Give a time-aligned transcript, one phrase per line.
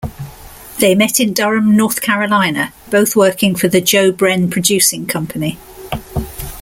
[0.79, 5.59] They met in Durham, North Carolina, both working for the Joe Bren Producing Company.